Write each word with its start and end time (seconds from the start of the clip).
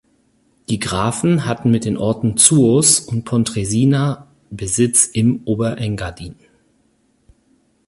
Die 0.67 0.79
Grafen 0.79 1.45
hatten 1.45 1.69
mit 1.69 1.85
den 1.85 1.95
Orten 1.95 2.35
Zuoz 2.35 2.97
und 3.01 3.23
Pontresina 3.23 4.25
Besitz 4.49 5.05
im 5.05 5.43
Oberengadin. 5.45 6.33